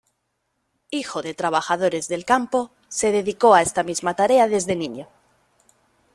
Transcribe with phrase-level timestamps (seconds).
[0.89, 5.07] Hijo de trabajadores del campo, se dedicó a esta misma tarea desde niño.